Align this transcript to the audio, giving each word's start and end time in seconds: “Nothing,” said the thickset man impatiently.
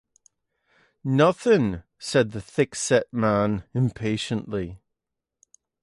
“Nothing,” 1.03 1.83
said 1.99 2.31
the 2.31 2.41
thickset 2.41 3.03
man 3.11 3.65
impatiently. 3.75 4.81